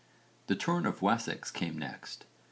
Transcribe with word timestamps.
The 0.47 0.55
turn 0.55 0.87
of 0.87 1.03
Wessex 1.03 1.51
came 1.51 1.77
next. 1.77 2.25